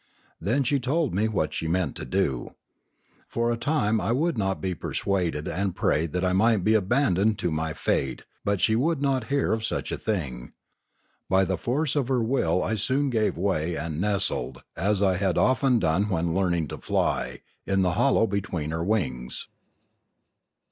Then 0.39 0.63
she 0.63 0.79
told 0.79 1.13
me 1.13 1.27
what 1.27 1.53
she 1.53 1.67
meant 1.67 1.95
to 1.97 2.05
do. 2.05 2.55
For 3.27 3.51
a 3.51 3.55
time 3.55 4.01
I 4.01 4.11
would 4.11 4.35
not 4.35 4.59
be 4.59 4.73
persuaded 4.73 5.47
and 5.47 5.75
prayed 5.75 6.11
that 6.13 6.25
I 6.25 6.33
might 6.33 6.63
be 6.63 6.73
abandoned 6.73 7.37
to 7.37 7.51
my 7.51 7.73
fate, 7.73 8.23
but 8.43 8.59
she 8.61 8.75
would 8.75 8.99
not 8.99 9.25
hear 9.27 9.53
of 9.53 9.63
such 9.63 9.91
a 9.91 9.97
thing. 9.99 10.53
By 11.29 11.45
the 11.45 11.55
force 11.55 11.95
of 11.95 12.07
her 12.07 12.23
will 12.23 12.63
I 12.63 12.77
soon 12.77 13.11
gave 13.11 13.37
way 13.37 13.75
and 13.77 14.01
nestled, 14.01 14.63
as 14.75 15.03
I 15.03 15.17
The 15.19 15.19
Last 15.19 15.19
Flight 15.19 15.19
705 15.19 15.19
had 15.27 15.37
often 15.37 15.79
done 15.79 16.09
when 16.09 16.33
learning 16.33 16.67
to 16.69 16.79
fly, 16.79 17.41
in 17.67 17.83
the 17.83 17.91
hollow 17.91 18.25
be 18.25 18.41
tween 18.41 18.71
her 18.71 18.83
wings. 18.83 19.49